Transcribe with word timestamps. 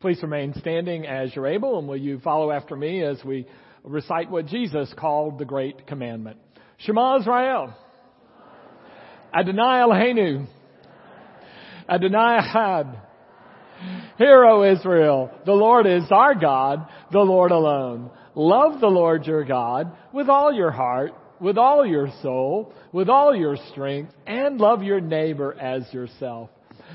Please 0.00 0.22
remain 0.22 0.54
standing 0.54 1.06
as 1.06 1.34
you're 1.34 1.48
able, 1.48 1.78
and 1.78 1.88
will 1.88 1.96
you 1.96 2.20
follow 2.20 2.52
after 2.52 2.76
me 2.76 3.02
as 3.02 3.18
we 3.24 3.46
recite 3.82 4.30
what 4.30 4.46
Jesus 4.46 4.92
called 4.96 5.38
the 5.38 5.44
great 5.44 5.88
commandment? 5.88 6.38
Shema 6.78 7.18
Israel. 7.18 7.74
Adonai 9.34 9.82
Eloheinu. 9.82 10.46
Adonai 11.88 12.38
Echad. 12.40 13.00
Hear, 14.18 14.44
O 14.44 14.72
Israel, 14.72 15.32
the 15.44 15.52
Lord 15.52 15.86
is 15.86 16.04
our 16.12 16.36
God, 16.36 16.86
the 17.10 17.18
Lord 17.18 17.50
alone. 17.50 18.10
Love 18.36 18.80
the 18.80 18.86
Lord 18.86 19.26
your 19.26 19.44
God 19.44 19.90
with 20.12 20.28
all 20.28 20.52
your 20.52 20.70
heart, 20.70 21.12
with 21.40 21.58
all 21.58 21.84
your 21.84 22.08
soul, 22.22 22.72
with 22.92 23.08
all 23.08 23.34
your 23.34 23.56
strength, 23.72 24.12
and 24.28 24.60
love 24.60 24.84
your 24.84 25.00
neighbor 25.00 25.56
as 25.60 25.92
yourself. 25.92 26.50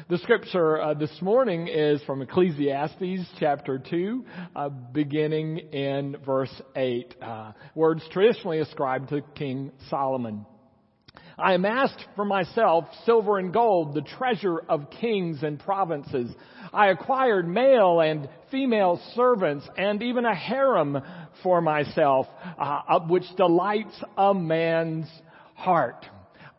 The 0.10 0.18
scripture 0.18 0.82
uh, 0.82 0.94
this 0.96 1.22
morning 1.22 1.70
is 1.70 2.04
from 2.04 2.22
Ecclesiastes 2.22 3.26
chapter 3.40 3.80
2, 3.80 4.26
uh, 4.54 4.68
beginning 4.68 5.60
in 5.60 6.18
verse 6.26 6.54
8. 6.76 7.16
Uh, 7.22 7.52
words 7.74 8.04
traditionally 8.12 8.60
ascribed 8.60 9.10
to 9.10 9.22
King 9.36 9.72
Solomon. 9.90 10.46
I 11.40 11.54
amassed 11.54 12.04
for 12.18 12.26
myself 12.26 12.86
silver 13.06 13.38
and 13.38 13.54
gold, 13.54 13.94
the 13.94 14.02
treasure 14.02 14.60
of 14.68 14.90
kings 14.90 15.42
and 15.42 15.58
provinces. 15.58 16.30
I 16.74 16.88
acquired 16.88 17.48
male 17.48 18.02
and 18.02 18.28
female 18.52 19.02
servants 19.16 19.66
and 19.78 20.04
even 20.04 20.26
a 20.26 20.36
harem 20.36 20.98
for 21.44 21.62
myself, 21.62 22.28
uh, 22.60 23.00
which 23.08 23.24
delights 23.38 24.04
a 24.18 24.34
man's 24.34 25.08
heart. 25.56 26.06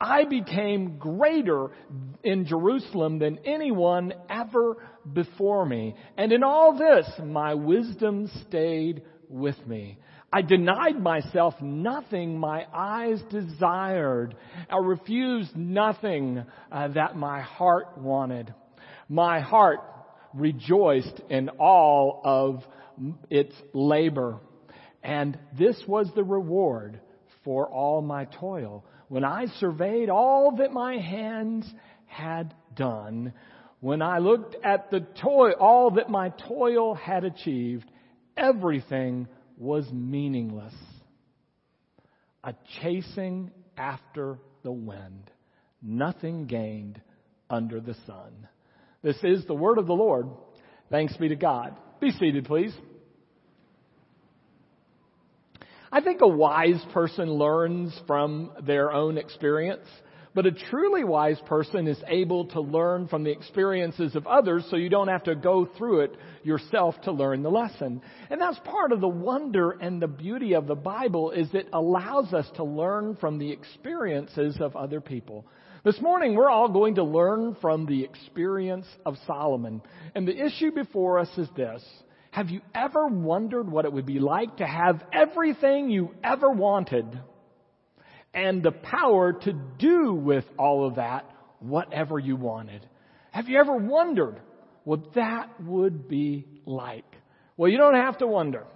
I 0.00 0.24
became 0.24 0.98
greater 0.98 1.68
in 2.22 2.46
Jerusalem 2.46 3.18
than 3.18 3.38
anyone 3.44 4.12
ever 4.28 4.76
before 5.12 5.64
me. 5.64 5.94
And 6.16 6.32
in 6.32 6.42
all 6.42 6.76
this, 6.76 7.08
my 7.22 7.54
wisdom 7.54 8.30
stayed 8.46 9.02
with 9.28 9.56
me. 9.66 9.98
I 10.32 10.42
denied 10.42 11.00
myself 11.00 11.54
nothing 11.60 12.38
my 12.38 12.66
eyes 12.74 13.22
desired. 13.30 14.34
I 14.68 14.78
refused 14.78 15.56
nothing 15.56 16.44
uh, 16.72 16.88
that 16.88 17.16
my 17.16 17.40
heart 17.40 17.96
wanted. 17.96 18.52
My 19.08 19.40
heart 19.40 19.78
rejoiced 20.34 21.20
in 21.30 21.50
all 21.50 22.20
of 22.24 22.64
its 23.30 23.54
labor. 23.72 24.40
And 25.04 25.38
this 25.56 25.80
was 25.86 26.08
the 26.16 26.24
reward 26.24 27.00
for 27.44 27.68
all 27.68 28.02
my 28.02 28.24
toil. 28.24 28.84
When 29.08 29.24
I 29.24 29.46
surveyed 29.58 30.08
all 30.08 30.56
that 30.56 30.72
my 30.72 30.96
hands 30.96 31.70
had 32.06 32.54
done, 32.74 33.32
when 33.80 34.00
I 34.02 34.18
looked 34.18 34.56
at 34.64 34.90
the 34.90 35.00
toil, 35.00 35.54
all 35.60 35.90
that 35.92 36.08
my 36.08 36.30
toil 36.48 36.94
had 36.94 37.24
achieved, 37.24 37.90
everything 38.36 39.28
was 39.58 39.90
meaningless. 39.92 40.74
A 42.42 42.54
chasing 42.82 43.50
after 43.76 44.38
the 44.62 44.72
wind. 44.72 45.30
Nothing 45.82 46.46
gained 46.46 47.00
under 47.50 47.80
the 47.80 47.94
sun. 48.06 48.48
This 49.02 49.16
is 49.22 49.44
the 49.44 49.54
word 49.54 49.78
of 49.78 49.86
the 49.86 49.92
Lord. 49.92 50.28
Thanks 50.90 51.16
be 51.16 51.28
to 51.28 51.36
God. 51.36 51.76
Be 52.00 52.10
seated, 52.10 52.46
please. 52.46 52.74
I 55.94 56.00
think 56.00 56.22
a 56.22 56.26
wise 56.26 56.84
person 56.92 57.30
learns 57.30 57.96
from 58.08 58.50
their 58.66 58.90
own 58.90 59.16
experience, 59.16 59.86
but 60.34 60.44
a 60.44 60.50
truly 60.50 61.04
wise 61.04 61.40
person 61.46 61.86
is 61.86 62.02
able 62.08 62.46
to 62.46 62.60
learn 62.60 63.06
from 63.06 63.22
the 63.22 63.30
experiences 63.30 64.16
of 64.16 64.26
others 64.26 64.66
so 64.68 64.74
you 64.74 64.88
don't 64.88 65.06
have 65.06 65.22
to 65.22 65.36
go 65.36 65.66
through 65.78 66.00
it 66.00 66.16
yourself 66.42 67.00
to 67.02 67.12
learn 67.12 67.44
the 67.44 67.48
lesson. 67.48 68.02
And 68.28 68.40
that's 68.40 68.58
part 68.64 68.90
of 68.90 69.00
the 69.00 69.06
wonder 69.06 69.70
and 69.80 70.02
the 70.02 70.08
beauty 70.08 70.54
of 70.54 70.66
the 70.66 70.74
Bible 70.74 71.30
is 71.30 71.46
it 71.54 71.68
allows 71.72 72.34
us 72.34 72.50
to 72.56 72.64
learn 72.64 73.14
from 73.20 73.38
the 73.38 73.52
experiences 73.52 74.56
of 74.58 74.74
other 74.74 75.00
people. 75.00 75.46
This 75.84 76.00
morning 76.00 76.34
we're 76.34 76.50
all 76.50 76.72
going 76.72 76.96
to 76.96 77.04
learn 77.04 77.56
from 77.60 77.86
the 77.86 78.02
experience 78.02 78.86
of 79.06 79.14
Solomon. 79.28 79.80
And 80.16 80.26
the 80.26 80.44
issue 80.44 80.72
before 80.72 81.20
us 81.20 81.30
is 81.38 81.48
this. 81.56 81.84
Have 82.34 82.50
you 82.50 82.62
ever 82.74 83.06
wondered 83.06 83.70
what 83.70 83.84
it 83.84 83.92
would 83.92 84.06
be 84.06 84.18
like 84.18 84.56
to 84.56 84.66
have 84.66 85.04
everything 85.12 85.88
you 85.88 86.10
ever 86.24 86.50
wanted 86.50 87.06
and 88.34 88.60
the 88.60 88.72
power 88.72 89.34
to 89.34 89.52
do 89.78 90.12
with 90.12 90.42
all 90.58 90.84
of 90.84 90.96
that 90.96 91.30
whatever 91.60 92.18
you 92.18 92.34
wanted? 92.34 92.84
Have 93.30 93.48
you 93.48 93.60
ever 93.60 93.76
wondered 93.76 94.40
what 94.82 95.14
that 95.14 95.62
would 95.62 96.08
be 96.08 96.44
like? 96.66 97.04
Well, 97.56 97.70
you 97.70 97.78
don't 97.78 97.94
have 97.94 98.18
to 98.18 98.26
wonder 98.26 98.66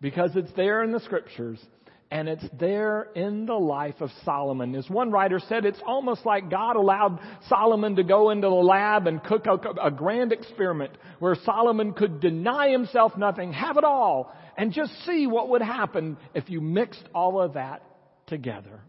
because 0.00 0.30
it's 0.34 0.52
there 0.56 0.82
in 0.82 0.90
the 0.90 1.00
scriptures 1.00 1.62
and 2.10 2.28
it's 2.28 2.44
there 2.58 3.08
in 3.14 3.46
the 3.46 3.54
life 3.54 3.96
of 4.00 4.10
Solomon. 4.24 4.74
As 4.76 4.88
one 4.88 5.10
writer 5.10 5.40
said, 5.48 5.64
it's 5.64 5.80
almost 5.84 6.24
like 6.24 6.50
God 6.50 6.76
allowed 6.76 7.18
Solomon 7.48 7.96
to 7.96 8.04
go 8.04 8.30
into 8.30 8.46
the 8.46 8.54
lab 8.54 9.06
and 9.06 9.22
cook 9.22 9.46
a, 9.46 9.58
a, 9.82 9.90
grand 9.90 10.32
experiment 10.32 10.92
where 11.18 11.34
Solomon 11.44 11.92
could 11.92 12.20
deny 12.20 12.70
himself 12.70 13.16
nothing, 13.16 13.52
have 13.52 13.76
it 13.76 13.84
all, 13.84 14.32
and 14.56 14.72
just 14.72 14.92
see 15.04 15.26
what 15.26 15.48
would 15.48 15.62
happen 15.62 16.16
if 16.34 16.48
you 16.48 16.60
mixed 16.60 17.02
all 17.14 17.40
of 17.40 17.54
that 17.54 17.82
together. 18.28 18.80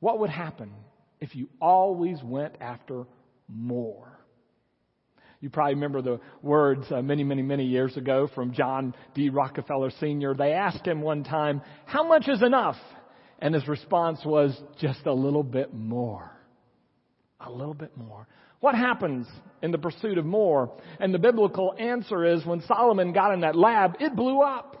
What 0.00 0.20
would 0.20 0.30
happen 0.30 0.72
if 1.20 1.34
you 1.34 1.48
always 1.60 2.22
went 2.22 2.54
after 2.60 3.06
more? 3.48 4.17
You 5.40 5.50
probably 5.50 5.74
remember 5.74 6.02
the 6.02 6.20
words 6.42 6.84
uh, 6.90 7.00
many, 7.00 7.22
many, 7.22 7.42
many 7.42 7.64
years 7.64 7.96
ago 7.96 8.28
from 8.34 8.52
John 8.52 8.94
D. 9.14 9.30
Rockefeller 9.30 9.90
Sr. 10.00 10.34
They 10.34 10.52
asked 10.52 10.84
him 10.84 11.00
one 11.00 11.22
time, 11.22 11.62
How 11.86 12.06
much 12.06 12.28
is 12.28 12.42
enough? 12.42 12.76
And 13.38 13.54
his 13.54 13.68
response 13.68 14.20
was, 14.24 14.58
Just 14.80 15.06
a 15.06 15.12
little 15.12 15.44
bit 15.44 15.72
more. 15.72 16.32
A 17.40 17.50
little 17.50 17.74
bit 17.74 17.96
more. 17.96 18.26
What 18.58 18.74
happens 18.74 19.28
in 19.62 19.70
the 19.70 19.78
pursuit 19.78 20.18
of 20.18 20.24
more? 20.24 20.76
And 20.98 21.14
the 21.14 21.20
biblical 21.20 21.72
answer 21.78 22.24
is 22.24 22.44
when 22.44 22.60
Solomon 22.62 23.12
got 23.12 23.32
in 23.32 23.42
that 23.42 23.54
lab, 23.54 23.94
it 24.00 24.16
blew 24.16 24.40
up. 24.40 24.74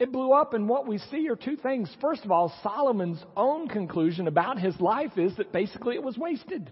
It 0.00 0.12
blew 0.12 0.32
up, 0.32 0.54
and 0.54 0.68
what 0.68 0.86
we 0.86 0.98
see 0.98 1.28
are 1.28 1.36
two 1.36 1.56
things. 1.56 1.92
First 2.00 2.24
of 2.24 2.30
all, 2.30 2.52
Solomon's 2.62 3.22
own 3.36 3.68
conclusion 3.68 4.28
about 4.28 4.58
his 4.58 4.78
life 4.80 5.16
is 5.16 5.36
that 5.36 5.52
basically 5.52 5.96
it 5.96 6.02
was 6.02 6.16
wasted. 6.16 6.70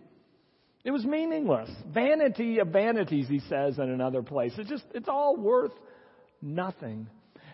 It 0.87 0.93
was 0.93 1.05
meaningless. 1.05 1.69
Vanity 1.93 2.61
of 2.61 2.69
vanities, 2.69 3.27
he 3.29 3.41
says 3.41 3.77
in 3.81 3.91
another 3.91 4.23
place. 4.23 4.53
It's 4.57 4.71
just, 4.71 4.85
it's 4.95 5.09
all 5.09 5.37
worth 5.37 5.73
nothing. 6.41 7.09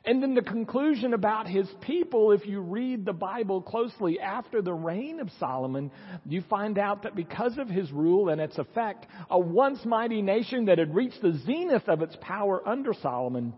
And 0.04 0.22
then 0.22 0.34
the 0.34 0.42
conclusion 0.42 1.14
about 1.14 1.46
his 1.46 1.66
people, 1.80 2.32
if 2.32 2.44
you 2.44 2.60
read 2.60 3.06
the 3.06 3.14
Bible 3.14 3.62
closely 3.62 4.20
after 4.20 4.60
the 4.60 4.74
reign 4.74 5.18
of 5.18 5.30
Solomon, 5.40 5.90
you 6.26 6.42
find 6.42 6.76
out 6.76 7.04
that 7.04 7.16
because 7.16 7.56
of 7.56 7.68
his 7.68 7.90
rule 7.90 8.28
and 8.28 8.38
its 8.38 8.58
effect, 8.58 9.06
a 9.30 9.38
once 9.38 9.82
mighty 9.86 10.20
nation 10.20 10.66
that 10.66 10.76
had 10.76 10.94
reached 10.94 11.22
the 11.22 11.40
zenith 11.46 11.88
of 11.88 12.02
its 12.02 12.14
power 12.20 12.60
under 12.68 12.92
Solomon 12.92 13.54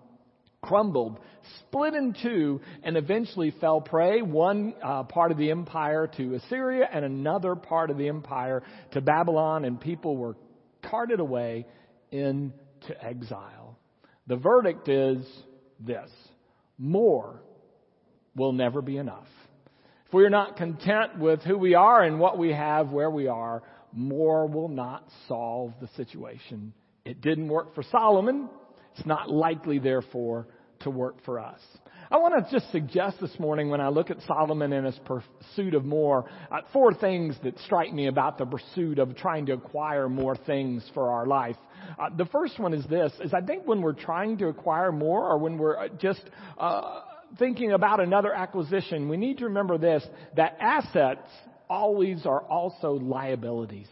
crumbled, 0.64 1.18
split 1.60 1.94
in 1.94 2.14
two, 2.22 2.60
and 2.82 2.96
eventually 2.96 3.54
fell 3.60 3.80
prey, 3.80 4.22
one 4.22 4.74
uh, 4.82 5.02
part 5.04 5.30
of 5.30 5.38
the 5.38 5.50
empire 5.50 6.08
to 6.16 6.34
Assyria 6.34 6.88
and 6.90 7.04
another 7.04 7.54
part 7.54 7.90
of 7.90 7.98
the 7.98 8.08
empire 8.08 8.62
to 8.92 9.00
Babylon, 9.00 9.64
and 9.64 9.80
people 9.80 10.16
were 10.16 10.36
carted 10.82 11.20
away 11.20 11.66
into 12.10 12.52
exile. 13.02 13.78
The 14.26 14.36
verdict 14.36 14.88
is 14.88 15.18
this 15.80 16.10
more 16.78 17.42
will 18.34 18.52
never 18.52 18.82
be 18.82 18.96
enough. 18.96 19.28
If 20.06 20.14
we 20.14 20.24
are 20.24 20.30
not 20.30 20.56
content 20.56 21.18
with 21.18 21.42
who 21.42 21.58
we 21.58 21.74
are 21.74 22.02
and 22.02 22.18
what 22.18 22.38
we 22.38 22.52
have 22.52 22.90
where 22.90 23.10
we 23.10 23.28
are, 23.28 23.62
more 23.92 24.46
will 24.46 24.68
not 24.68 25.06
solve 25.28 25.72
the 25.80 25.88
situation. 25.96 26.72
It 27.04 27.20
didn't 27.20 27.48
work 27.48 27.74
for 27.74 27.84
Solomon. 27.92 28.48
It's 28.96 29.06
not 29.06 29.30
likely, 29.30 29.78
therefore, 29.78 30.48
to 30.84 30.90
work 30.90 31.16
for 31.24 31.38
us. 31.38 31.60
I 32.10 32.18
want 32.18 32.34
to 32.34 32.52
just 32.52 32.70
suggest 32.70 33.16
this 33.20 33.36
morning 33.38 33.70
when 33.70 33.80
I 33.80 33.88
look 33.88 34.10
at 34.10 34.18
Solomon 34.26 34.72
and 34.72 34.86
his 34.86 34.98
pursuit 35.04 35.74
of 35.74 35.84
more, 35.84 36.30
uh, 36.50 36.58
four 36.72 36.94
things 36.94 37.34
that 37.42 37.58
strike 37.60 37.92
me 37.92 38.06
about 38.06 38.38
the 38.38 38.46
pursuit 38.46 38.98
of 38.98 39.16
trying 39.16 39.46
to 39.46 39.54
acquire 39.54 40.08
more 40.08 40.36
things 40.36 40.88
for 40.94 41.10
our 41.10 41.26
life. 41.26 41.56
Uh, 41.98 42.10
the 42.16 42.26
first 42.26 42.58
one 42.58 42.72
is 42.72 42.86
this, 42.86 43.12
is 43.20 43.34
I 43.34 43.40
think 43.40 43.66
when 43.66 43.82
we're 43.82 43.94
trying 43.94 44.38
to 44.38 44.48
acquire 44.48 44.92
more 44.92 45.28
or 45.28 45.38
when 45.38 45.58
we're 45.58 45.76
uh, 45.76 45.88
just, 45.98 46.22
uh, 46.58 47.00
thinking 47.38 47.72
about 47.72 48.00
another 48.00 48.32
acquisition, 48.32 49.08
we 49.08 49.16
need 49.16 49.38
to 49.38 49.46
remember 49.46 49.78
this, 49.78 50.04
that 50.36 50.56
assets 50.60 51.26
always 51.68 52.26
are 52.26 52.42
also 52.42 52.92
liabilities. 52.92 53.88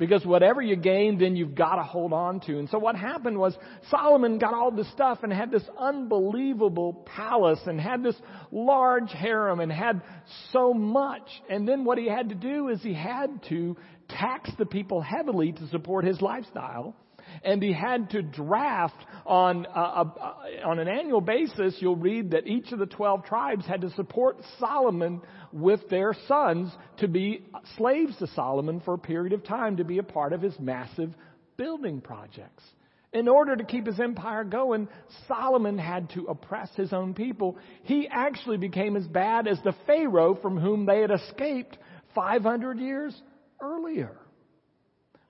Because 0.00 0.24
whatever 0.24 0.62
you 0.62 0.76
gain, 0.76 1.18
then 1.18 1.36
you've 1.36 1.54
got 1.54 1.76
to 1.76 1.82
hold 1.82 2.14
on 2.14 2.40
to. 2.40 2.58
And 2.58 2.70
so 2.70 2.78
what 2.78 2.96
happened 2.96 3.38
was 3.38 3.54
Solomon 3.90 4.38
got 4.38 4.54
all 4.54 4.70
this 4.70 4.90
stuff 4.92 5.18
and 5.22 5.30
had 5.30 5.50
this 5.50 5.62
unbelievable 5.78 7.06
palace 7.14 7.60
and 7.66 7.78
had 7.78 8.02
this 8.02 8.16
large 8.50 9.10
harem 9.10 9.60
and 9.60 9.70
had 9.70 10.00
so 10.52 10.72
much. 10.72 11.28
And 11.50 11.68
then 11.68 11.84
what 11.84 11.98
he 11.98 12.08
had 12.08 12.30
to 12.30 12.34
do 12.34 12.68
is 12.70 12.80
he 12.82 12.94
had 12.94 13.42
to 13.50 13.76
tax 14.08 14.50
the 14.58 14.64
people 14.64 15.02
heavily 15.02 15.52
to 15.52 15.68
support 15.68 16.06
his 16.06 16.22
lifestyle. 16.22 16.96
And 17.44 17.62
he 17.62 17.72
had 17.72 18.10
to 18.10 18.22
draft 18.22 19.04
on, 19.26 19.66
uh, 19.66 19.70
uh, 19.78 20.34
on 20.64 20.78
an 20.78 20.88
annual 20.88 21.20
basis, 21.20 21.76
you'll 21.78 21.96
read 21.96 22.32
that 22.32 22.46
each 22.46 22.72
of 22.72 22.78
the 22.78 22.86
12 22.86 23.24
tribes 23.24 23.66
had 23.66 23.82
to 23.82 23.90
support 23.90 24.38
Solomon 24.58 25.20
with 25.52 25.88
their 25.88 26.14
sons 26.26 26.72
to 26.98 27.08
be 27.08 27.44
slaves 27.76 28.16
to 28.18 28.26
Solomon 28.28 28.80
for 28.80 28.94
a 28.94 28.98
period 28.98 29.32
of 29.32 29.44
time 29.44 29.76
to 29.76 29.84
be 29.84 29.98
a 29.98 30.02
part 30.02 30.32
of 30.32 30.42
his 30.42 30.58
massive 30.58 31.14
building 31.56 32.00
projects. 32.00 32.62
In 33.12 33.26
order 33.26 33.56
to 33.56 33.64
keep 33.64 33.86
his 33.86 33.98
empire 33.98 34.44
going, 34.44 34.88
Solomon 35.26 35.78
had 35.78 36.10
to 36.10 36.26
oppress 36.26 36.70
his 36.76 36.92
own 36.92 37.12
people. 37.12 37.58
He 37.82 38.08
actually 38.08 38.56
became 38.56 38.96
as 38.96 39.06
bad 39.06 39.48
as 39.48 39.58
the 39.64 39.74
Pharaoh 39.86 40.36
from 40.40 40.58
whom 40.58 40.86
they 40.86 41.00
had 41.00 41.10
escaped 41.10 41.76
500 42.14 42.78
years 42.78 43.20
earlier. 43.60 44.16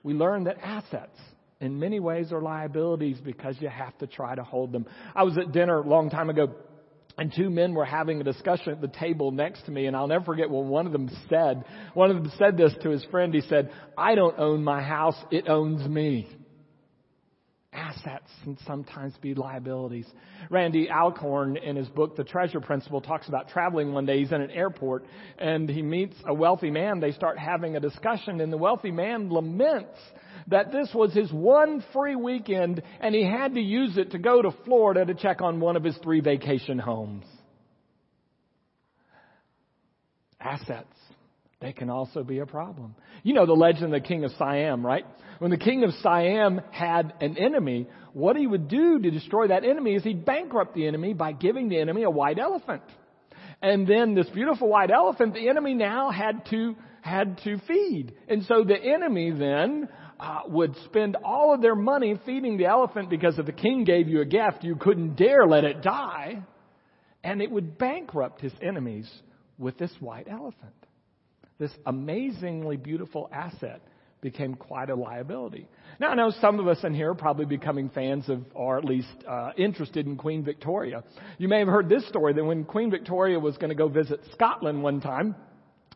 We 0.03 0.13
learn 0.13 0.43
that 0.43 0.57
assets 0.61 1.17
in 1.61 1.79
many 1.79 1.99
ways 1.99 2.31
are 2.31 2.41
liabilities 2.41 3.17
because 3.23 3.55
you 3.59 3.69
have 3.69 3.97
to 3.99 4.07
try 4.07 4.35
to 4.35 4.43
hold 4.43 4.71
them. 4.71 4.85
I 5.15 5.23
was 5.23 5.37
at 5.37 5.51
dinner 5.51 5.77
a 5.77 5.87
long 5.87 6.09
time 6.09 6.29
ago 6.29 6.53
and 7.17 7.31
two 7.35 7.49
men 7.49 7.73
were 7.73 7.85
having 7.85 8.19
a 8.19 8.23
discussion 8.23 8.73
at 8.73 8.81
the 8.81 8.87
table 8.87 9.31
next 9.31 9.65
to 9.65 9.71
me 9.71 9.85
and 9.85 9.95
I'll 9.95 10.07
never 10.07 10.25
forget 10.25 10.49
what 10.49 10.65
one 10.65 10.87
of 10.87 10.91
them 10.91 11.09
said. 11.29 11.63
One 11.93 12.09
of 12.09 12.17
them 12.17 12.31
said 12.37 12.57
this 12.57 12.73
to 12.81 12.89
his 12.89 13.05
friend. 13.05 13.33
He 13.33 13.41
said, 13.41 13.71
I 13.97 14.15
don't 14.15 14.37
own 14.39 14.63
my 14.63 14.81
house, 14.81 15.15
it 15.29 15.47
owns 15.47 15.87
me 15.87 16.27
assets 17.73 18.29
and 18.45 18.57
sometimes 18.67 19.13
be 19.21 19.33
liabilities. 19.33 20.05
Randy 20.49 20.89
Alcorn 20.89 21.57
in 21.57 21.75
his 21.75 21.87
book, 21.87 22.15
The 22.15 22.23
Treasure 22.23 22.59
Principle, 22.59 23.01
talks 23.01 23.27
about 23.27 23.49
traveling 23.49 23.93
one 23.93 24.05
day. 24.05 24.19
He's 24.19 24.31
in 24.31 24.41
an 24.41 24.51
airport 24.51 25.05
and 25.37 25.69
he 25.69 25.81
meets 25.81 26.15
a 26.25 26.33
wealthy 26.33 26.69
man. 26.69 26.99
They 26.99 27.11
start 27.11 27.37
having 27.37 27.75
a 27.75 27.79
discussion 27.79 28.41
and 28.41 28.51
the 28.51 28.57
wealthy 28.57 28.91
man 28.91 29.29
laments 29.29 29.97
that 30.47 30.71
this 30.71 30.89
was 30.93 31.13
his 31.13 31.31
one 31.31 31.83
free 31.93 32.15
weekend 32.15 32.81
and 32.99 33.15
he 33.15 33.23
had 33.23 33.55
to 33.55 33.61
use 33.61 33.97
it 33.97 34.11
to 34.11 34.19
go 34.19 34.41
to 34.41 34.51
Florida 34.65 35.05
to 35.05 35.13
check 35.13 35.41
on 35.41 35.59
one 35.59 35.75
of 35.75 35.83
his 35.83 35.97
three 36.03 36.21
vacation 36.21 36.79
homes. 36.79 37.25
Assets. 40.39 40.87
They 41.61 41.73
can 41.73 41.91
also 41.91 42.23
be 42.23 42.39
a 42.39 42.45
problem. 42.47 42.95
You 43.21 43.35
know 43.35 43.45
the 43.45 43.53
legend 43.53 43.85
of 43.85 44.01
the 44.01 44.07
king 44.07 44.23
of 44.23 44.31
Siam, 44.31 44.83
right? 44.83 45.05
When 45.37 45.51
the 45.51 45.57
king 45.57 45.83
of 45.83 45.91
Siam 46.01 46.59
had 46.71 47.13
an 47.21 47.37
enemy, 47.37 47.87
what 48.13 48.35
he 48.35 48.47
would 48.47 48.67
do 48.67 48.99
to 48.99 49.11
destroy 49.11 49.47
that 49.47 49.63
enemy 49.63 49.93
is 49.93 50.03
he'd 50.03 50.25
bankrupt 50.25 50.73
the 50.73 50.87
enemy 50.87 51.13
by 51.13 51.33
giving 51.33 51.69
the 51.69 51.79
enemy 51.79 52.01
a 52.01 52.09
white 52.09 52.39
elephant. 52.39 52.81
And 53.61 53.87
then 53.87 54.15
this 54.15 54.27
beautiful 54.29 54.69
white 54.69 54.89
elephant, 54.89 55.35
the 55.35 55.49
enemy 55.49 55.75
now 55.75 56.09
had 56.09 56.47
to, 56.49 56.75
had 57.01 57.39
to 57.43 57.59
feed. 57.67 58.13
And 58.27 58.43
so 58.45 58.63
the 58.63 58.77
enemy 58.77 59.29
then 59.29 59.87
uh, 60.21 60.41
would 60.47 60.75
spend 60.85 61.17
all 61.25 61.53
of 61.53 61.61
their 61.61 61.75
money 61.75 62.15
feeding 62.25 62.55
the 62.55 62.65
elephant 62.65 63.09
because 63.09 63.37
if 63.37 63.45
the 63.45 63.51
king 63.51 63.83
gave 63.83 64.07
you 64.07 64.21
a 64.21 64.25
gift, 64.25 64.63
you 64.63 64.75
couldn't 64.75 65.15
dare 65.15 65.45
let 65.45 65.65
it 65.65 65.81
die. 65.81 66.41
And 67.23 67.41
it 67.41 67.51
would 67.51 67.77
bankrupt 67.77 68.39
his 68.39 68.53
enemies 68.61 69.11
with 69.57 69.77
this 69.77 69.91
white 69.99 70.27
elephant 70.29 70.73
this 71.61 71.71
amazingly 71.85 72.75
beautiful 72.75 73.29
asset 73.31 73.81
became 74.19 74.55
quite 74.55 74.89
a 74.89 74.95
liability. 74.95 75.67
Now, 75.99 76.09
I 76.09 76.15
know 76.15 76.31
some 76.41 76.59
of 76.59 76.67
us 76.67 76.83
in 76.83 76.93
here 76.93 77.11
are 77.11 77.15
probably 77.15 77.45
becoming 77.45 77.89
fans 77.89 78.29
of, 78.29 78.43
or 78.55 78.79
at 78.79 78.83
least 78.83 79.07
uh, 79.27 79.51
interested 79.57 80.07
in 80.07 80.17
Queen 80.17 80.43
Victoria. 80.43 81.03
You 81.37 81.47
may 81.47 81.59
have 81.59 81.67
heard 81.67 81.87
this 81.87 82.07
story 82.07 82.33
that 82.33 82.43
when 82.43 82.65
Queen 82.65 82.89
Victoria 82.89 83.39
was 83.39 83.57
going 83.57 83.69
to 83.69 83.75
go 83.75 83.87
visit 83.87 84.21
Scotland 84.33 84.81
one 84.81 85.01
time, 85.01 85.35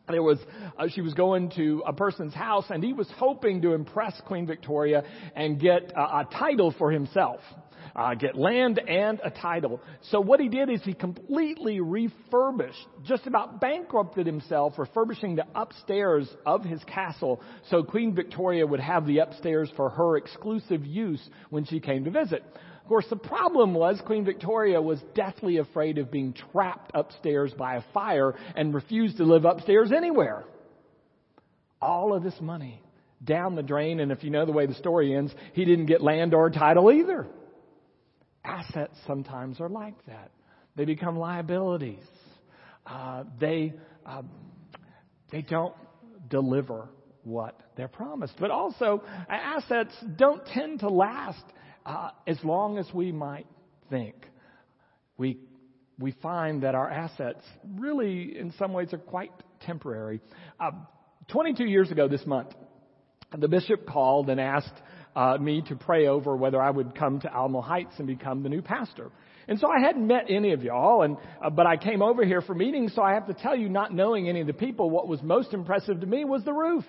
there 0.08 0.22
was 0.22 0.38
uh, 0.78 0.86
she 0.88 1.00
was 1.00 1.14
going 1.14 1.50
to 1.56 1.82
a 1.86 1.92
person's 1.92 2.34
house 2.34 2.66
and 2.70 2.82
he 2.82 2.92
was 2.92 3.08
hoping 3.16 3.62
to 3.62 3.72
impress 3.72 4.20
Queen 4.26 4.46
Victoria 4.46 5.02
and 5.34 5.60
get 5.60 5.92
uh, 5.96 6.24
a 6.24 6.34
title 6.34 6.74
for 6.78 6.90
himself 6.90 7.40
uh, 7.96 8.14
get 8.14 8.36
land 8.36 8.78
and 8.78 9.20
a 9.24 9.30
title. 9.30 9.80
So 10.10 10.20
what 10.20 10.38
he 10.38 10.48
did 10.48 10.70
is 10.70 10.82
he 10.82 10.92
completely 10.92 11.80
refurbished, 11.80 12.86
just 13.04 13.26
about 13.26 13.60
bankrupted 13.60 14.26
himself, 14.26 14.74
refurbishing 14.78 15.36
the 15.36 15.46
upstairs 15.54 16.28
of 16.44 16.62
his 16.62 16.82
castle 16.84 17.40
so 17.70 17.82
Queen 17.82 18.14
Victoria 18.14 18.66
would 18.66 18.80
have 18.80 19.06
the 19.06 19.18
upstairs 19.18 19.70
for 19.76 19.90
her 19.90 20.16
exclusive 20.16 20.84
use 20.84 21.26
when 21.50 21.64
she 21.64 21.80
came 21.80 22.04
to 22.04 22.10
visit. 22.10 22.44
Of 22.86 22.88
course, 22.88 23.06
the 23.10 23.16
problem 23.16 23.74
was 23.74 24.00
Queen 24.06 24.24
Victoria 24.24 24.80
was 24.80 25.00
deathly 25.12 25.56
afraid 25.56 25.98
of 25.98 26.08
being 26.08 26.32
trapped 26.52 26.92
upstairs 26.94 27.52
by 27.52 27.74
a 27.74 27.82
fire 27.92 28.36
and 28.54 28.72
refused 28.72 29.16
to 29.16 29.24
live 29.24 29.44
upstairs 29.44 29.90
anywhere. 29.90 30.44
All 31.82 32.14
of 32.14 32.22
this 32.22 32.40
money 32.40 32.80
down 33.24 33.56
the 33.56 33.62
drain, 33.64 33.98
and 33.98 34.12
if 34.12 34.22
you 34.22 34.30
know 34.30 34.46
the 34.46 34.52
way 34.52 34.66
the 34.66 34.74
story 34.74 35.16
ends, 35.16 35.34
he 35.52 35.64
didn't 35.64 35.86
get 35.86 36.00
land 36.00 36.32
or 36.32 36.48
title 36.48 36.92
either. 36.92 37.26
Assets 38.44 38.96
sometimes 39.04 39.60
are 39.60 39.68
like 39.68 39.96
that. 40.06 40.30
They 40.76 40.84
become 40.84 41.18
liabilities. 41.18 42.04
Uh, 42.86 43.24
they 43.40 43.74
uh, 44.06 44.22
they 45.32 45.42
don't 45.42 45.74
deliver 46.28 46.88
what 47.24 47.60
they're 47.76 47.88
promised. 47.88 48.34
But 48.38 48.52
also, 48.52 49.02
assets 49.28 49.92
don't 50.14 50.46
tend 50.46 50.78
to 50.80 50.88
last 50.88 51.42
uh, 51.86 52.10
as 52.26 52.36
long 52.42 52.78
as 52.78 52.86
we 52.92 53.12
might 53.12 53.46
think. 53.88 54.14
We 55.16 55.38
we 55.98 56.12
find 56.22 56.62
that 56.62 56.74
our 56.74 56.90
assets 56.90 57.40
really, 57.78 58.38
in 58.38 58.52
some 58.58 58.74
ways, 58.74 58.92
are 58.92 58.98
quite 58.98 59.30
temporary. 59.62 60.20
Uh, 60.60 60.72
22 61.28 61.64
years 61.64 61.90
ago 61.90 62.06
this 62.06 62.26
month, 62.26 62.50
the 63.36 63.48
bishop 63.48 63.86
called 63.86 64.28
and 64.28 64.38
asked 64.38 64.74
uh, 65.14 65.38
me 65.38 65.62
to 65.68 65.76
pray 65.76 66.06
over 66.06 66.36
whether 66.36 66.60
I 66.60 66.70
would 66.70 66.94
come 66.94 67.20
to 67.20 67.32
Alamo 67.32 67.62
Heights 67.62 67.94
and 67.96 68.06
become 68.06 68.42
the 68.42 68.50
new 68.50 68.60
pastor. 68.60 69.10
And 69.48 69.58
so 69.58 69.68
I 69.68 69.80
hadn't 69.80 70.06
met 70.06 70.24
any 70.28 70.52
of 70.52 70.62
y'all, 70.62 71.02
and 71.02 71.16
uh, 71.42 71.48
but 71.48 71.66
I 71.66 71.76
came 71.76 72.02
over 72.02 72.26
here 72.26 72.42
for 72.42 72.54
meetings. 72.54 72.94
So 72.94 73.02
I 73.02 73.14
have 73.14 73.28
to 73.28 73.34
tell 73.34 73.56
you, 73.56 73.68
not 73.68 73.94
knowing 73.94 74.28
any 74.28 74.42
of 74.42 74.46
the 74.46 74.52
people, 74.52 74.90
what 74.90 75.08
was 75.08 75.22
most 75.22 75.54
impressive 75.54 76.00
to 76.00 76.06
me 76.06 76.24
was 76.24 76.44
the 76.44 76.52
roof. 76.52 76.84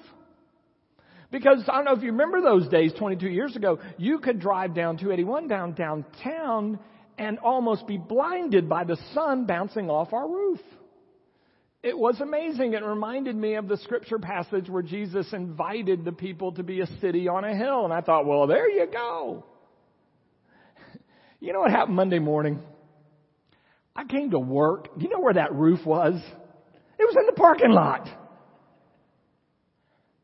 Because 1.31 1.63
I 1.67 1.75
don't 1.75 1.85
know 1.85 1.93
if 1.93 2.03
you 2.03 2.11
remember 2.11 2.41
those 2.41 2.67
days 2.69 2.93
22 2.97 3.27
years 3.27 3.55
ago, 3.55 3.79
you 3.97 4.19
could 4.19 4.39
drive 4.39 4.73
down 4.73 4.97
281 4.97 5.47
down 5.47 5.73
downtown 5.73 6.79
and 7.17 7.39
almost 7.39 7.85
be 7.85 7.97
blinded 7.97 8.69
by 8.69 8.83
the 8.85 8.97
sun 9.13 9.45
bouncing 9.45 9.89
off 9.89 10.13
our 10.13 10.27
roof. 10.27 10.59
It 11.83 11.97
was 11.97 12.19
amazing. 12.21 12.73
It 12.73 12.83
reminded 12.83 13.35
me 13.35 13.55
of 13.55 13.67
the 13.67 13.77
scripture 13.77 14.19
passage 14.19 14.69
where 14.69 14.81
Jesus 14.81 15.27
invited 15.33 16.05
the 16.05 16.11
people 16.11 16.53
to 16.53 16.63
be 16.63 16.81
a 16.81 16.87
city 17.01 17.27
on 17.27 17.43
a 17.43 17.55
hill. 17.55 17.83
And 17.83 17.93
I 17.93 18.01
thought, 18.01 18.25
well, 18.25 18.47
there 18.47 18.69
you 18.69 18.87
go. 18.91 19.45
You 21.39 21.53
know 21.53 21.59
what 21.59 21.69
happened 21.69 21.95
Monday 21.95 22.17
morning? 22.17 22.59
I 23.95 24.05
came 24.05 24.31
to 24.31 24.39
work. 24.39 24.87
You 24.97 25.07
know 25.07 25.19
where 25.19 25.35
that 25.35 25.53
roof 25.53 25.85
was? 25.85 26.15
It 26.15 27.03
was 27.03 27.15
in 27.15 27.27
the 27.27 27.33
parking 27.33 27.69
lot. 27.69 28.09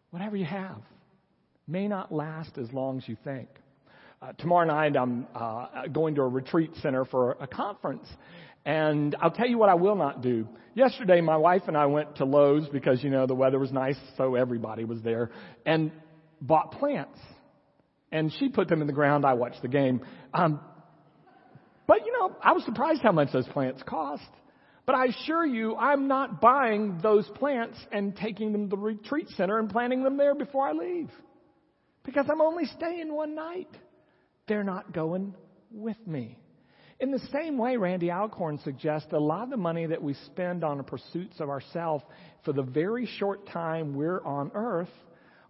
Whatever 0.09 0.35
you 0.35 0.45
have 0.45 0.81
may 1.67 1.87
not 1.87 2.11
last 2.11 2.57
as 2.57 2.71
long 2.73 2.97
as 2.97 3.07
you 3.07 3.17
think. 3.23 3.49
Uh, 4.21 4.31
tomorrow 4.37 4.65
night, 4.65 4.95
I'm 4.95 5.27
uh, 5.35 5.87
going 5.91 6.15
to 6.15 6.21
a 6.21 6.27
retreat 6.27 6.71
center 6.81 7.05
for 7.05 7.37
a 7.41 7.47
conference. 7.47 8.07
And 8.65 9.15
I'll 9.21 9.31
tell 9.31 9.47
you 9.47 9.57
what 9.57 9.69
I 9.69 9.73
will 9.75 9.95
not 9.95 10.21
do. 10.21 10.47
Yesterday, 10.75 11.19
my 11.19 11.35
wife 11.35 11.63
and 11.67 11.77
I 11.77 11.87
went 11.87 12.15
to 12.17 12.25
Lowe's 12.25 12.67
because, 12.69 13.03
you 13.03 13.09
know, 13.09 13.27
the 13.27 13.35
weather 13.35 13.59
was 13.59 13.71
nice, 13.71 13.97
so 14.17 14.35
everybody 14.35 14.85
was 14.85 15.01
there, 15.01 15.31
and 15.65 15.91
bought 16.41 16.71
plants. 16.71 17.19
And 18.11 18.31
she 18.39 18.47
put 18.47 18.69
them 18.69 18.79
in 18.79 18.87
the 18.87 18.93
ground. 18.93 19.25
I 19.25 19.33
watched 19.33 19.61
the 19.61 19.67
game. 19.67 20.01
Um, 20.33 20.59
but, 21.87 22.05
you 22.05 22.13
know, 22.13 22.35
I 22.41 22.53
was 22.53 22.63
surprised 22.63 23.01
how 23.01 23.11
much 23.11 23.33
those 23.33 23.47
plants 23.47 23.83
cost. 23.85 24.23
But 24.85 24.95
I 24.95 25.05
assure 25.05 25.45
you, 25.45 25.75
I'm 25.75 26.07
not 26.07 26.39
buying 26.39 26.99
those 27.01 27.27
plants 27.35 27.77
and 27.91 28.15
taking 28.15 28.51
them 28.51 28.69
to 28.69 28.75
the 28.75 28.81
retreat 28.81 29.29
center 29.29 29.59
and 29.59 29.69
planting 29.69 30.03
them 30.03 30.17
there 30.17 30.35
before 30.35 30.67
I 30.67 30.73
leave. 30.73 31.09
Because 32.03 32.25
I'm 32.29 32.41
only 32.41 32.65
staying 32.65 33.13
one 33.13 33.35
night. 33.35 33.69
They're 34.47 34.63
not 34.63 34.93
going 34.93 35.35
with 35.71 35.97
me. 36.05 36.37
In 36.99 37.11
the 37.11 37.19
same 37.31 37.57
way, 37.57 37.75
Randy 37.75 38.11
Alcorn 38.11 38.59
suggests 38.63 39.11
a 39.11 39.19
lot 39.19 39.43
of 39.43 39.49
the 39.49 39.57
money 39.57 39.85
that 39.85 40.01
we 40.01 40.13
spend 40.25 40.63
on 40.63 40.77
the 40.77 40.83
pursuits 40.83 41.39
of 41.39 41.49
ourselves 41.49 42.03
for 42.45 42.53
the 42.53 42.61
very 42.63 43.05
short 43.05 43.47
time 43.47 43.95
we're 43.95 44.23
on 44.23 44.51
earth 44.53 44.89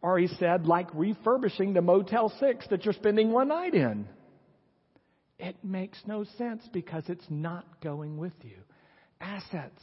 are, 0.01 0.17
he 0.17 0.27
said, 0.27 0.65
like 0.65 0.87
refurbishing 0.93 1.73
the 1.73 1.81
Motel 1.81 2.33
6 2.39 2.67
that 2.69 2.85
you're 2.85 2.93
spending 2.93 3.31
one 3.31 3.49
night 3.49 3.73
in. 3.73 4.07
It 5.39 5.55
makes 5.63 5.97
no 6.05 6.25
sense 6.37 6.67
because 6.71 7.03
it's 7.07 7.25
not 7.29 7.81
going 7.81 8.17
with 8.17 8.33
you. 8.41 8.57
Assets 9.19 9.81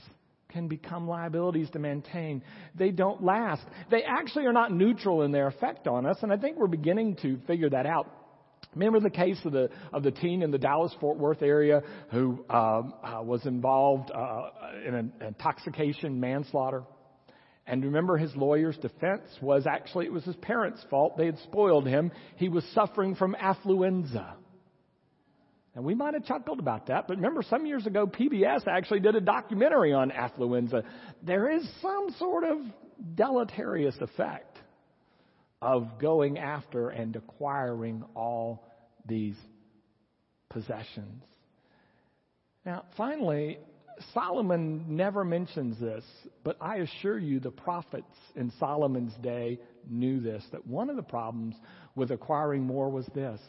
can 0.50 0.68
become 0.68 1.08
liabilities 1.08 1.70
to 1.70 1.78
maintain. 1.78 2.42
They 2.74 2.90
don't 2.90 3.22
last. 3.22 3.62
They 3.90 4.02
actually 4.02 4.46
are 4.46 4.52
not 4.52 4.72
neutral 4.72 5.22
in 5.22 5.32
their 5.32 5.46
effect 5.46 5.86
on 5.86 6.06
us, 6.06 6.18
and 6.22 6.32
I 6.32 6.36
think 6.36 6.56
we're 6.56 6.66
beginning 6.66 7.16
to 7.22 7.38
figure 7.46 7.70
that 7.70 7.86
out. 7.86 8.06
Remember 8.74 9.00
the 9.00 9.10
case 9.10 9.38
of 9.44 9.52
the 9.52 9.68
of 9.92 10.04
the 10.04 10.12
teen 10.12 10.42
in 10.42 10.50
the 10.52 10.58
Dallas 10.58 10.94
Fort 11.00 11.18
Worth 11.18 11.42
area 11.42 11.82
who 12.12 12.44
um, 12.48 12.94
uh, 13.02 13.20
was 13.22 13.44
involved 13.46 14.12
uh, 14.12 14.50
in 14.86 14.94
an 14.94 15.12
intoxication 15.26 16.20
manslaughter, 16.20 16.84
And 17.66 17.84
remember, 17.84 18.16
his 18.16 18.34
lawyer's 18.34 18.76
defense 18.78 19.22
was 19.40 19.66
actually 19.66 20.06
it 20.06 20.12
was 20.12 20.24
his 20.24 20.36
parents' 20.36 20.84
fault. 20.90 21.16
They 21.16 21.26
had 21.26 21.38
spoiled 21.38 21.86
him. 21.86 22.10
He 22.36 22.48
was 22.48 22.64
suffering 22.74 23.14
from 23.14 23.36
affluenza. 23.40 24.34
And 25.80 25.86
we 25.86 25.94
might 25.94 26.12
have 26.12 26.26
chuckled 26.26 26.58
about 26.58 26.88
that, 26.88 27.08
but 27.08 27.16
remember 27.16 27.42
some 27.48 27.64
years 27.64 27.86
ago 27.86 28.06
PBS 28.06 28.68
actually 28.68 29.00
did 29.00 29.16
a 29.16 29.20
documentary 29.22 29.94
on 29.94 30.10
affluenza. 30.10 30.84
There 31.22 31.50
is 31.50 31.66
some 31.80 32.14
sort 32.18 32.44
of 32.44 32.58
deleterious 33.14 33.96
effect 33.98 34.58
of 35.62 35.98
going 35.98 36.36
after 36.36 36.90
and 36.90 37.16
acquiring 37.16 38.04
all 38.14 38.68
these 39.06 39.36
possessions. 40.50 41.22
Now, 42.66 42.84
finally, 42.98 43.56
Solomon 44.12 44.84
never 44.86 45.24
mentions 45.24 45.80
this, 45.80 46.04
but 46.44 46.58
I 46.60 46.76
assure 46.76 47.18
you 47.18 47.40
the 47.40 47.52
prophets 47.52 48.18
in 48.36 48.52
Solomon's 48.60 49.14
day 49.22 49.58
knew 49.88 50.20
this 50.20 50.44
that 50.52 50.66
one 50.66 50.90
of 50.90 50.96
the 50.96 51.02
problems 51.02 51.54
with 51.94 52.10
acquiring 52.10 52.64
more 52.64 52.90
was 52.90 53.06
this 53.14 53.40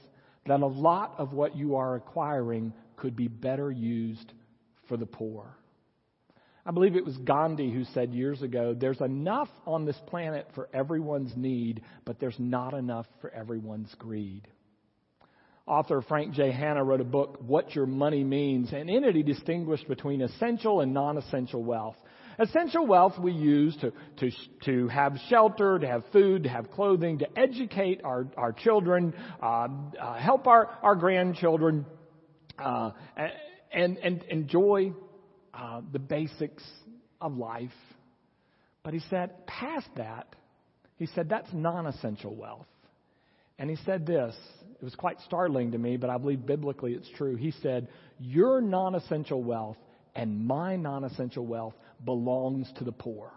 that 0.48 0.62
a 0.62 0.68
lot 0.68 1.16
of 1.18 1.34
what 1.34 1.56
you 1.56 1.76
are 1.76 1.96
acquiring 1.96 2.74
could 2.98 3.16
be 3.16 3.28
better 3.28 3.72
used 3.72 4.32
for 4.88 4.98
the 4.98 5.06
poor. 5.06 5.56
I 6.66 6.72
believe 6.72 6.96
it 6.96 7.06
was 7.06 7.18
Gandhi 7.18 7.72
who 7.72 7.86
said 7.86 8.14
years 8.14 8.42
ago 8.42 8.76
there's 8.80 9.02
enough 9.02 9.50
on 9.66 9.86
this 9.86 10.00
planet 10.08 10.48
for 10.54 10.70
everyone's 10.74 11.36
need, 11.36 11.82
but 12.06 12.20
there's 12.20 12.36
not 12.38 12.74
enough 12.74 13.08
for 13.20 13.32
everyone's 13.32 13.94
greed. 13.98 14.48
Author 15.66 16.02
Frank 16.02 16.34
J. 16.34 16.52
Hanna 16.52 16.84
wrote 16.84 17.02
a 17.02 17.06
book, 17.06 17.38
What 17.46 17.74
Your 17.76 17.86
Money 17.86 18.24
Means, 18.24 18.74
and 18.74 18.90
in 18.90 19.04
it 19.04 19.16
he 19.16 19.24
distinguished 19.24 19.88
between 19.88 20.22
essential 20.22 20.82
and 20.82 20.94
non 20.94 21.18
essential 21.18 21.64
wealth. 21.64 21.96
Essential 22.42 22.88
wealth 22.88 23.20
we 23.20 23.34
use 23.34 23.78
to, 23.82 23.94
to, 24.18 24.32
to 24.66 24.88
have 24.88 25.16
shelter, 25.30 25.78
to 25.78 25.86
have 25.86 26.04
food, 26.12 26.44
to 26.44 26.50
have 26.50 26.72
clothing, 26.72 27.20
to 27.20 27.40
educate 27.40 28.02
our, 28.04 28.26
our 28.36 28.52
children, 28.52 29.14
uh, 29.44 29.68
uh, 30.02 30.16
help 30.16 30.48
our, 30.48 30.68
our 30.82 30.96
grandchildren, 30.96 31.86
uh, 32.58 32.92
and, 33.72 33.98
and 34.00 34.24
enjoy 34.24 34.92
uh, 35.54 35.82
the 35.94 36.00
basics 36.00 36.64
of 37.22 37.38
life. 37.38 37.70
But 38.82 38.96
he 38.96 39.02
said, 39.12 39.46
past 39.46 39.90
that, 39.98 40.36
he 40.96 41.06
said, 41.06 41.30
that's 41.30 41.50
non 41.54 41.86
essential 41.86 42.36
wealth. 42.36 42.66
And 43.60 43.70
he 43.70 43.76
said 43.86 44.08
this, 44.08 44.36
it 44.80 44.84
was 44.84 44.96
quite 44.96 45.20
startling 45.28 45.74
to 45.74 45.78
me, 45.78 45.98
but 45.98 46.10
I 46.10 46.18
believe 46.18 46.44
biblically 46.48 46.94
it's 46.94 47.10
true. 47.18 47.36
He 47.36 47.52
said, 47.62 47.88
Your 48.20 48.62
non 48.62 48.96
essential 48.96 49.44
wealth 49.44 49.78
and 50.16 50.46
my 50.46 50.76
non 50.76 51.04
essential 51.04 51.46
wealth 51.46 51.76
belongs 52.04 52.72
to 52.78 52.84
the 52.84 52.92
poor. 52.92 53.32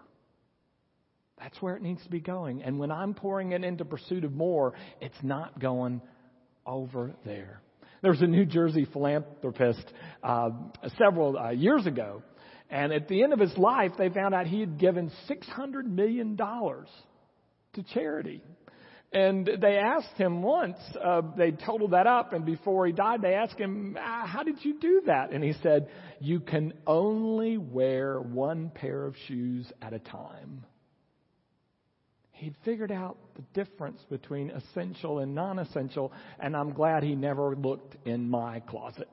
That's 1.39 1.61
where 1.61 1.75
it 1.75 1.81
needs 1.81 2.01
to 2.03 2.09
be 2.09 2.21
going. 2.21 2.63
And 2.63 2.79
when 2.79 2.91
I'm 2.91 3.13
pouring 3.13 3.51
it 3.51 3.63
into 3.63 3.83
pursuit 3.83 4.23
of 4.23 4.33
more, 4.33 4.73
it's 5.01 5.15
not 5.21 5.59
going 5.59 6.01
over 6.65 7.13
there. 7.25 7.61
There 8.01 8.11
was 8.11 8.21
a 8.21 8.27
New 8.27 8.45
Jersey 8.45 8.87
philanthropist 8.91 9.83
uh, 10.23 10.49
several 10.97 11.37
uh, 11.37 11.49
years 11.49 11.85
ago, 11.85 12.23
and 12.69 12.93
at 12.93 13.07
the 13.07 13.23
end 13.23 13.33
of 13.33 13.39
his 13.39 13.55
life, 13.57 13.91
they 13.97 14.09
found 14.09 14.33
out 14.33 14.47
he 14.47 14.59
had 14.59 14.79
given 14.79 15.11
$600 15.29 15.85
million 15.85 16.37
to 16.37 17.83
charity. 17.93 18.41
And 19.11 19.49
they 19.61 19.77
asked 19.77 20.17
him 20.17 20.41
once, 20.41 20.77
uh, 21.01 21.21
they 21.37 21.51
totaled 21.51 21.91
that 21.91 22.05
up, 22.05 22.33
and 22.33 22.45
before 22.45 22.85
he 22.85 22.91
died, 22.91 23.21
they 23.21 23.33
asked 23.33 23.57
him, 23.57 23.97
ah, 23.99 24.25
How 24.27 24.43
did 24.43 24.63
you 24.65 24.79
do 24.79 25.03
that? 25.05 25.31
And 25.31 25.43
he 25.43 25.53
said, 25.63 25.87
You 26.19 26.41
can 26.41 26.73
only 26.85 27.57
wear 27.57 28.19
one 28.19 28.71
pair 28.73 29.05
of 29.05 29.15
shoes 29.27 29.71
at 29.81 29.93
a 29.93 29.99
time. 29.99 30.65
He'd 32.35 32.55
figured 32.65 32.91
out 32.91 33.17
the 33.35 33.43
difference 33.53 34.01
between 34.09 34.49
essential 34.49 35.19
and 35.19 35.33
non 35.33 35.59
essential, 35.59 36.11
and 36.37 36.55
I'm 36.55 36.73
glad 36.73 37.01
he 37.01 37.15
never 37.15 37.55
looked 37.55 37.95
in 38.05 38.29
my 38.29 38.59
closet. 38.59 39.09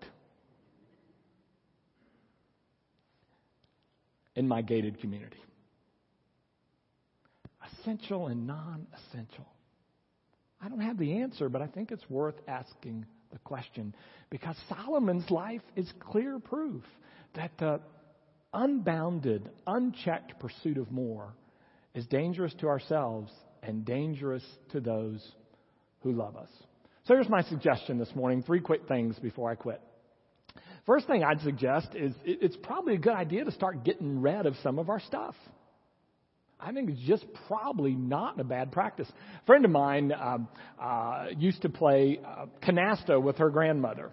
In 4.35 4.49
my 4.49 4.63
gated 4.63 5.01
community. 5.01 5.39
Essential 7.81 8.27
and 8.27 8.49
non 8.49 8.89
essential. 8.93 9.47
I 10.63 10.69
don't 10.69 10.81
have 10.81 10.99
the 10.99 11.19
answer, 11.19 11.49
but 11.49 11.61
I 11.61 11.67
think 11.67 11.91
it's 11.91 12.09
worth 12.09 12.37
asking 12.47 13.05
the 13.33 13.39
question 13.39 13.95
because 14.31 14.57
Solomon's 14.69 15.29
life 15.31 15.63
is 15.75 15.91
clear 15.99 16.39
proof 16.39 16.85
that 17.35 17.51
the 17.59 17.81
unbounded, 18.55 19.51
unchecked 19.67 20.39
pursuit 20.39 20.79
of 20.79 20.91
more 20.93 21.35
is 21.95 22.07
dangerous 22.07 22.55
to 22.61 22.69
ourselves 22.69 23.33
and 23.63 23.85
dangerous 23.85 24.45
to 24.71 24.81
those 24.81 25.21
who 26.03 26.13
love 26.13 26.37
us. 26.37 26.51
So 27.05 27.15
here's 27.15 27.29
my 27.29 27.43
suggestion 27.43 27.99
this 27.99 28.15
morning 28.15 28.43
three 28.43 28.61
quick 28.61 28.87
things 28.87 29.19
before 29.19 29.51
I 29.51 29.57
quit. 29.57 29.81
First 30.87 31.07
thing 31.07 31.25
I'd 31.25 31.41
suggest 31.41 31.89
is 31.95 32.13
it's 32.25 32.57
probably 32.63 32.95
a 32.95 32.99
good 32.99 33.15
idea 33.15 33.45
to 33.45 33.53
start 33.53 33.85
getting 33.85 34.21
rid 34.21 34.47
of 34.47 34.55
some 34.63 34.79
of 34.79 34.89
our 34.91 35.01
stuff. 35.01 35.35
I 36.63 36.73
think 36.73 36.91
it's 36.91 37.01
just 37.01 37.25
probably 37.49 37.95
not 37.95 38.39
a 38.39 38.45
bad 38.45 38.73
practice. 38.73 39.09
A 39.11 39.47
friend 39.47 39.65
of 39.65 39.71
mine 39.71 40.13
um, 40.13 40.49
uh, 40.81 41.27
used 41.37 41.63
to 41.63 41.69
play 41.69 42.21
uh, 42.25 42.47
canasta 42.63 43.21
with 43.21 43.39
her 43.39 43.51
grandmother. 43.51 44.13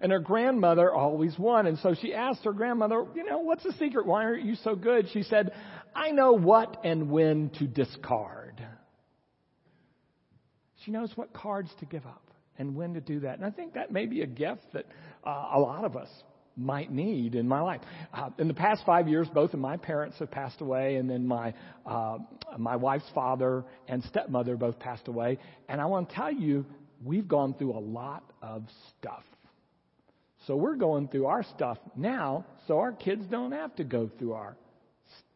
And 0.00 0.12
her 0.12 0.20
grandmother 0.20 0.92
always 0.92 1.36
won. 1.38 1.66
And 1.66 1.78
so 1.78 1.94
she 2.00 2.14
asked 2.14 2.44
her 2.44 2.52
grandmother, 2.52 3.04
you 3.14 3.24
know, 3.24 3.38
what's 3.38 3.64
the 3.64 3.72
secret? 3.78 4.06
Why 4.06 4.24
aren't 4.24 4.44
you 4.44 4.54
so 4.56 4.74
good? 4.74 5.08
She 5.12 5.22
said, 5.22 5.52
I 5.94 6.10
know 6.10 6.32
what 6.32 6.80
and 6.84 7.10
when 7.10 7.50
to 7.58 7.66
discard. 7.66 8.62
She 10.84 10.92
knows 10.92 11.10
what 11.16 11.32
cards 11.32 11.70
to 11.80 11.86
give 11.86 12.06
up 12.06 12.30
and 12.58 12.76
when 12.76 12.94
to 12.94 13.00
do 13.00 13.20
that. 13.20 13.36
And 13.36 13.44
I 13.44 13.50
think 13.50 13.74
that 13.74 13.92
may 13.92 14.06
be 14.06 14.22
a 14.22 14.26
gift 14.26 14.62
that 14.72 14.86
uh, 15.26 15.50
a 15.54 15.58
lot 15.58 15.84
of 15.84 15.96
us 15.96 16.08
might 16.58 16.90
need 16.90 17.34
in 17.34 17.46
my 17.46 17.60
life. 17.60 17.80
Uh, 18.12 18.30
in 18.38 18.48
the 18.48 18.54
past 18.54 18.82
five 18.84 19.08
years, 19.08 19.28
both 19.32 19.54
of 19.54 19.60
my 19.60 19.76
parents 19.76 20.18
have 20.18 20.30
passed 20.30 20.60
away, 20.60 20.96
and 20.96 21.08
then 21.08 21.26
my 21.26 21.54
uh, 21.86 22.18
my 22.58 22.76
wife's 22.76 23.08
father 23.14 23.64
and 23.86 24.02
stepmother 24.04 24.56
both 24.56 24.78
passed 24.78 25.08
away. 25.08 25.38
And 25.68 25.80
I 25.80 25.86
want 25.86 26.08
to 26.08 26.14
tell 26.14 26.32
you, 26.32 26.66
we've 27.04 27.28
gone 27.28 27.54
through 27.54 27.72
a 27.72 27.80
lot 27.80 28.24
of 28.42 28.64
stuff. 28.98 29.22
So 30.46 30.56
we're 30.56 30.76
going 30.76 31.08
through 31.08 31.26
our 31.26 31.44
stuff 31.54 31.78
now, 31.96 32.46
so 32.66 32.78
our 32.78 32.92
kids 32.92 33.24
don't 33.30 33.52
have 33.52 33.74
to 33.76 33.84
go 33.84 34.10
through 34.18 34.32
our 34.32 34.56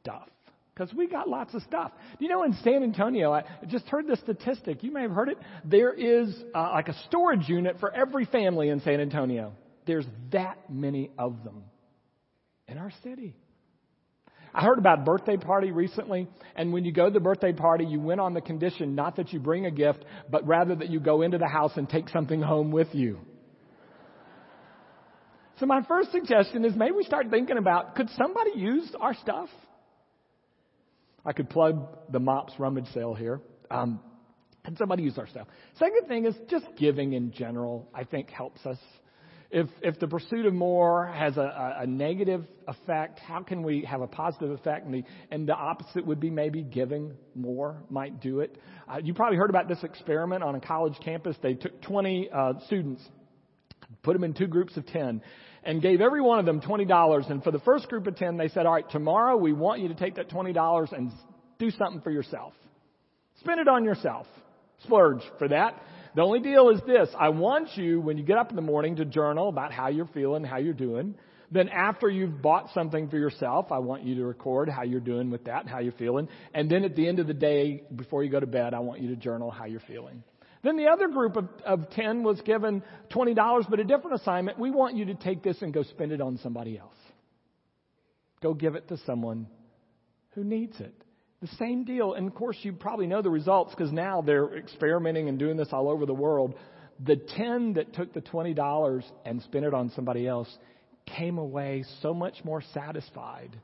stuff. 0.01 0.29
Because 0.75 0.95
we 0.95 1.07
got 1.07 1.29
lots 1.29 1.55
of 1.55 1.63
stuff. 1.63 1.93
You 2.19 2.29
know 2.29 2.45
in 2.45 2.55
San 2.65 2.83
Antonio, 2.83 3.31
I 3.31 3.45
just 3.69 3.87
heard 3.89 4.07
the 4.07 4.17
statistic. 4.17 4.83
You 4.83 4.91
may 4.91 5.03
have 5.03 5.11
heard 5.11 5.29
it. 5.29 5.37
There 5.67 5.93
is 5.93 6.35
uh, 6.55 6.71
like 6.73 6.89
a 6.89 6.99
storage 7.09 7.47
unit 7.47 7.77
for 7.79 7.95
every 7.95 8.25
family 8.25 8.71
in 8.71 8.81
San 8.81 8.99
Antonio. 9.01 9.53
There's 9.87 10.07
that 10.31 10.59
many 10.71 11.11
of 11.19 11.45
them 11.45 11.65
in 12.69 12.79
our 12.79 12.93
city. 13.03 13.35
I 14.55 14.63
heard 14.63 14.79
about 14.79 15.05
birthday 15.05 15.39
party 15.39 15.71
recently, 15.71 16.29
and 16.55 16.73
when 16.73 16.85
you 16.85 16.93
go 16.93 17.07
to 17.07 17.13
the 17.13 17.21
birthday 17.21 17.53
party, 17.53 17.85
you 17.85 18.01
went 18.01 18.21
on 18.21 18.35
the 18.35 18.43
condition 18.43 18.95
not 18.95 19.17
that 19.17 19.33
you 19.33 19.41
bring 19.41 19.65
a 19.65 19.71
gift, 19.71 20.05
but 20.31 20.47
rather 20.47 20.75
that 20.75 20.91
you 20.91 21.01
go 21.01 21.23
into 21.23 21.39
the 21.39 21.49
house 21.49 21.73
and 21.77 21.89
take 21.89 22.11
something 22.11 22.43
home 22.43 22.71
with 22.71 22.89
you. 22.93 23.19
So 25.59 25.67
my 25.67 25.83
first 25.87 26.13
suggestion 26.13 26.65
is 26.65 26.75
maybe 26.75 26.93
we 26.93 27.05
start 27.05 27.31
thinking 27.31 27.57
about 27.57 27.95
could 27.95 28.11
somebody 28.17 28.53
use 28.57 28.91
our 29.01 29.15
stuff? 29.15 29.49
I 31.25 31.33
could 31.33 31.49
plug 31.49 31.87
the 32.11 32.19
MOPS 32.19 32.55
rummage 32.59 32.89
sale 32.93 33.15
here. 33.15 33.41
Um, 33.71 34.01
can 34.65 34.77
somebody 34.77 35.03
use 35.05 35.19
our 35.19 35.27
stuff? 35.29 35.47
Second 35.79 36.09
thing 36.09 36.27
is 36.27 36.35
just 36.51 36.67
giving 36.77 37.13
in 37.13 37.33
general, 37.33 37.89
I 37.95 38.05
think 38.05 38.29
helps 38.31 38.65
us. 38.67 38.79
If, 39.55 39.69
if 39.83 40.01
the 40.01 40.09
pursuit 40.09 40.47
of 40.47 40.55
more 40.55 41.09
has 41.09 41.37
a, 41.37 41.77
a, 41.81 41.87
negative 41.87 42.47
effect, 42.67 43.19
how 43.19 43.43
can 43.43 43.63
we 43.63 43.83
have 43.83 44.01
a 44.01 44.07
positive 44.07 44.51
effect? 44.51 44.87
And 44.87 44.95
the, 44.95 45.05
and 45.31 45.47
the 45.47 45.55
opposite 45.55 46.07
would 46.07 46.21
be 46.21 46.31
maybe 46.31 46.63
giving 46.63 47.13
more 47.35 47.83
might 47.91 48.23
do 48.23 48.41
it. 48.41 48.57
Uh, 48.89 48.97
you 49.05 49.13
probably 49.13 49.37
heard 49.37 49.51
about 49.51 49.69
this 49.69 49.85
experiment 49.85 50.43
on 50.43 50.55
a 50.55 50.61
college 50.61 50.95
campus. 51.05 51.37
They 51.43 51.53
took 51.53 51.83
20 51.83 52.31
uh, 52.33 52.53
students, 52.65 53.03
put 54.03 54.15
them 54.15 54.25
in 54.25 54.33
two 54.33 54.47
groups 54.47 54.75
of 54.79 54.87
10, 54.87 55.21
and 55.65 55.83
gave 55.83 56.01
every 56.01 56.23
one 56.23 56.39
of 56.39 56.47
them 56.47 56.63
$20. 56.63 57.31
And 57.31 57.45
for 57.45 57.51
the 57.51 57.61
first 57.61 57.89
group 57.89 58.07
of 58.07 58.17
10, 58.17 58.39
they 58.39 58.49
said, 58.49 58.65
all 58.65 58.73
right, 58.73 58.89
tomorrow 58.89 59.37
we 59.37 59.53
want 59.53 59.83
you 59.83 59.89
to 59.89 59.95
take 59.95 60.15
that 60.15 60.31
$20 60.31 60.93
and 60.93 61.13
do 61.59 61.71
something 61.73 62.01
for 62.01 62.11
yourself. 62.11 62.55
Spend 63.41 63.61
it 63.61 63.69
on 63.69 63.85
yourself. 63.85 64.27
Splurge 64.85 65.21
for 65.39 65.49
that. 65.49 65.79
The 66.15 66.23
only 66.23 66.41
deal 66.41 66.69
is 66.71 66.81
this. 66.87 67.09
I 67.19 67.31
want 67.31 67.77
you, 67.77 68.01
when 68.01 68.19
you 68.19 68.25
get 68.25 68.37
up 68.37 68.51
in 68.51 68.57
the 68.57 68.63
morning, 68.63 68.97
to 68.97 69.05
journal 69.05 69.49
about 69.49 69.73
how 69.73 69.89
you're 69.89 70.09
feeling, 70.09 70.45
how 70.45 70.59
you're 70.59 70.75
doing. 70.75 71.15
Then 71.51 71.69
after 71.69 72.09
you've 72.09 72.41
bought 72.41 72.71
something 72.75 73.09
for 73.09 73.19
yourself, 73.19 73.73
I 73.73 73.79
want 73.79 74.05
you 74.05 74.15
to 74.17 74.25
record 74.25 74.69
how 74.69 74.83
you're 74.83 75.01
doing 75.01 75.31
with 75.31 75.45
that, 75.45 75.67
how 75.67 75.81
you're 75.81 75.93
feeling. 75.93 76.29
And 76.55 76.71
then 76.71 76.85
at 76.85 76.97
the 76.97 77.07
end 77.07 77.19
of 77.19 77.27
the 77.27 77.35
day, 77.35 77.83
before 77.95 78.25
you 78.25 78.31
go 78.31 78.41
to 78.41 78.47
bed, 78.47 78.75
I 78.75 78.81
want 78.81 79.01
you 79.01 79.09
to 79.09 79.17
journal 79.17 79.51
how 79.51 79.67
you're 79.67 79.81
feeling. 79.81 80.23
Then 80.63 80.77
the 80.77 80.87
other 80.87 81.09
group 81.09 81.37
of, 81.37 81.49
of 81.65 81.91
10 81.91 82.23
was 82.23 82.41
given 82.43 82.83
$20, 83.11 83.71
but 83.71 83.81
a 83.81 83.85
different 83.85 84.21
assignment. 84.21 84.59
We 84.59 84.71
want 84.71 84.97
you 84.97 85.07
to 85.07 85.15
take 85.15 85.43
this 85.43 85.61
and 85.61 85.75
go 85.75 85.83
spend 85.83 86.13
it 86.13 86.21
on 86.21 86.39
somebody 86.39 86.79
else. 86.79 86.95
Go 88.43 88.55
give 88.55 88.75
it 88.75 88.89
to 88.89 88.97
someone 89.05 89.47
who 90.35 90.45
needs 90.45 90.79
it. 90.81 90.95
The 91.43 91.49
same 91.59 91.85
deal. 91.85 92.15
And 92.15 92.29
of 92.29 92.35
course, 92.35 92.57
you 92.63 92.73
probably 92.73 93.09
know 93.09 93.21
the 93.21 93.31
results 93.31 93.75
because 93.77 93.93
now 93.93 94.23
they're 94.23 94.57
experimenting 94.57 95.29
and 95.29 95.39
doing 95.39 95.57
this 95.57 95.69
all 95.73 95.91
over 95.91 96.07
the 96.07 96.15
world. 96.15 96.55
The 97.05 97.17
10 97.17 97.75
that 97.75 97.93
took 97.95 98.15
the 98.15 98.21
$20 98.21 99.05
and 99.25 99.43
spent 99.43 99.65
it 99.65 99.75
on 99.75 99.91
somebody 99.91 100.27
else 100.29 100.49
came 101.05 101.39
away 101.39 101.85
so 102.01 102.15
much 102.15 102.45
more 102.45 102.63
satisfied 102.73 103.59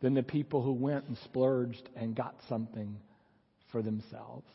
than 0.00 0.14
the 0.14 0.22
people 0.22 0.62
who 0.62 0.72
went 0.72 1.04
and 1.06 1.18
splurged 1.24 1.86
and 1.94 2.16
got 2.16 2.34
something 2.48 2.96
for 3.70 3.82
themselves. 3.82 4.46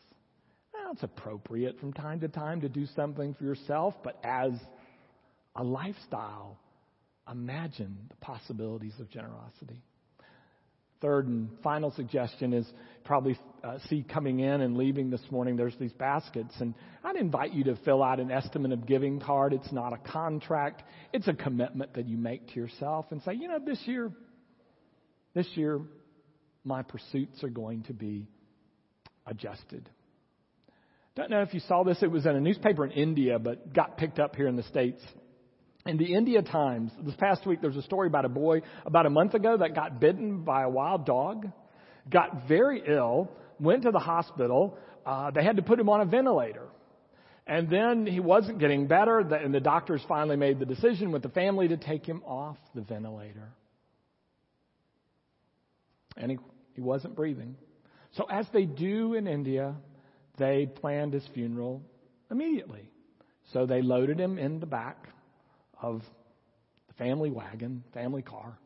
Now, 0.74 0.90
it's 0.92 1.02
appropriate 1.04 1.78
from 1.78 1.92
time 1.92 2.20
to 2.20 2.28
time 2.28 2.60
to 2.62 2.68
do 2.68 2.86
something 2.96 3.34
for 3.34 3.44
yourself, 3.44 3.94
but 4.02 4.18
as 4.24 4.52
a 5.54 5.62
lifestyle, 5.62 6.58
imagine 7.30 7.96
the 8.08 8.16
possibilities 8.16 8.94
of 8.98 9.08
generosity. 9.10 9.80
Third 11.00 11.26
and 11.26 11.48
final 11.62 11.90
suggestion 11.90 12.52
is 12.52 12.66
probably 13.04 13.38
uh, 13.62 13.78
see 13.88 14.04
coming 14.08 14.40
in 14.40 14.60
and 14.60 14.76
leaving 14.76 15.10
this 15.10 15.20
morning, 15.30 15.56
there's 15.56 15.76
these 15.78 15.92
baskets. 15.92 16.54
And 16.60 16.74
I'd 17.02 17.16
invite 17.16 17.52
you 17.52 17.64
to 17.64 17.76
fill 17.84 18.02
out 18.02 18.20
an 18.20 18.30
estimate 18.30 18.72
of 18.72 18.86
giving 18.86 19.20
card. 19.20 19.52
It's 19.52 19.72
not 19.72 19.92
a 19.92 19.98
contract, 19.98 20.82
it's 21.12 21.28
a 21.28 21.34
commitment 21.34 21.94
that 21.94 22.06
you 22.06 22.16
make 22.16 22.48
to 22.48 22.54
yourself 22.54 23.06
and 23.10 23.22
say, 23.22 23.34
you 23.34 23.48
know, 23.48 23.58
this 23.58 23.80
year, 23.86 24.12
this 25.34 25.46
year, 25.54 25.80
my 26.64 26.82
pursuits 26.82 27.42
are 27.44 27.50
going 27.50 27.82
to 27.84 27.92
be 27.92 28.26
adjusted. 29.26 29.88
Don't 31.16 31.30
know 31.30 31.42
if 31.42 31.54
you 31.54 31.60
saw 31.60 31.84
this. 31.84 32.02
It 32.02 32.10
was 32.10 32.26
in 32.26 32.34
a 32.34 32.40
newspaper 32.40 32.84
in 32.84 32.90
India, 32.90 33.38
but 33.38 33.72
got 33.72 33.98
picked 33.98 34.18
up 34.18 34.34
here 34.34 34.48
in 34.48 34.56
the 34.56 34.62
States. 34.64 35.00
In 35.86 35.98
the 35.98 36.14
India 36.14 36.40
Times, 36.40 36.92
this 37.02 37.14
past 37.16 37.46
week, 37.46 37.60
there's 37.60 37.76
a 37.76 37.82
story 37.82 38.08
about 38.08 38.24
a 38.24 38.30
boy 38.30 38.62
about 38.86 39.04
a 39.04 39.10
month 39.10 39.34
ago 39.34 39.58
that 39.58 39.74
got 39.74 40.00
bitten 40.00 40.42
by 40.42 40.62
a 40.62 40.68
wild 40.68 41.04
dog, 41.04 41.50
got 42.08 42.48
very 42.48 42.82
ill, 42.86 43.30
went 43.60 43.82
to 43.82 43.90
the 43.90 43.98
hospital. 43.98 44.78
Uh, 45.04 45.30
they 45.30 45.44
had 45.44 45.56
to 45.56 45.62
put 45.62 45.78
him 45.78 45.90
on 45.90 46.00
a 46.00 46.06
ventilator. 46.06 46.68
And 47.46 47.68
then 47.68 48.06
he 48.06 48.18
wasn't 48.18 48.60
getting 48.60 48.86
better, 48.86 49.18
and 49.18 49.52
the 49.54 49.60
doctors 49.60 50.00
finally 50.08 50.36
made 50.36 50.58
the 50.58 50.64
decision 50.64 51.12
with 51.12 51.22
the 51.22 51.28
family 51.28 51.68
to 51.68 51.76
take 51.76 52.06
him 52.06 52.22
off 52.24 52.56
the 52.74 52.80
ventilator. 52.80 53.52
And 56.16 56.30
he, 56.30 56.38
he 56.72 56.80
wasn't 56.80 57.14
breathing. 57.14 57.56
So, 58.12 58.24
as 58.30 58.46
they 58.54 58.64
do 58.64 59.12
in 59.12 59.26
India, 59.26 59.74
they 60.38 60.64
planned 60.64 61.12
his 61.12 61.26
funeral 61.34 61.82
immediately. 62.30 62.88
So, 63.52 63.66
they 63.66 63.82
loaded 63.82 64.18
him 64.18 64.38
in 64.38 64.60
the 64.60 64.66
back 64.66 65.08
of 65.84 66.02
the 66.88 66.94
family 66.94 67.30
wagon, 67.30 67.84
family 67.92 68.22
car, 68.22 68.58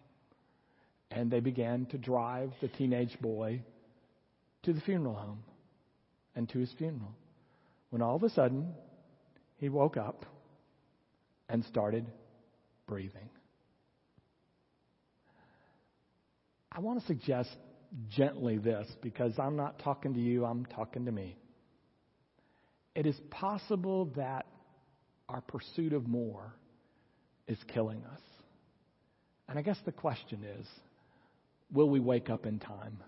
and 1.11 1.31
they 1.31 1.41
began 1.41 1.87
to 1.87 1.99
drive 1.99 2.53
the 2.61 2.69
teenage 2.69 3.19
boy 3.21 3.61
to 4.63 4.73
the 4.73 4.81
funeral 4.81 5.15
home 5.15 5.43
and 6.37 6.49
to 6.51 6.59
his 6.59 6.73
funeral. 6.79 7.13
When 7.91 8.03
all 8.03 8.15
of 8.15 8.23
a 8.23 8.31
sudden, 8.31 8.73
he 9.57 9.69
woke 9.69 9.97
up 9.97 10.25
and 11.49 11.65
started 11.65 12.07
breathing. 12.87 13.29
I 16.71 16.81
want 16.81 17.01
to 17.01 17.07
suggest 17.07 17.51
gently 18.11 18.59
this 18.59 18.87
because 19.03 19.33
I'm 19.39 19.57
not 19.57 19.81
talking 19.81 20.15
to 20.15 20.21
you, 20.21 20.45
I'm 20.45 20.67
talking 20.67 21.07
to 21.07 21.13
me. 21.13 21.37
It 22.95 23.07
is 23.07 23.17
possible 23.31 24.13
that 24.17 24.47
our 25.29 25.41
pursuit 25.41 25.93
of 25.93 26.07
more 26.07 26.53
is 27.49 27.59
killing 27.73 28.03
us. 28.13 28.21
And 29.49 29.59
I 29.59 29.63
guess 29.63 29.79
the 29.85 29.93
question 29.93 30.45
is 30.61 30.67
will 31.73 31.89
we 31.89 32.01
wake 32.01 32.31
up 32.31 32.47
in 32.47 32.59
time? 32.59 32.99